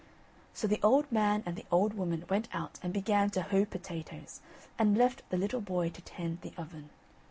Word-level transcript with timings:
So 0.55 0.65
the 0.65 0.79
old 0.81 1.11
man 1.11 1.43
and 1.45 1.55
the 1.55 1.67
old 1.69 1.93
woman 1.93 2.25
went 2.27 2.47
out 2.53 2.79
and 2.81 2.91
began 2.91 3.29
to 3.29 3.43
hoe 3.43 3.65
potatoes, 3.65 4.41
and 4.79 4.97
left 4.97 5.21
the 5.29 5.37
little 5.37 5.61
boy 5.61 5.89
to 5.89 6.01
tend 6.01 6.41
the 6.41 6.53
oven. 6.57 6.89